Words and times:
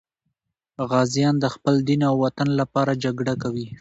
غازیان 0.89 1.35
د 1.39 1.45
خپل 1.55 1.75
دین 1.87 2.01
او 2.09 2.15
وطن 2.25 2.49
لپاره 2.59 2.99
جګړه 3.03 3.33
کوي. 3.43 3.67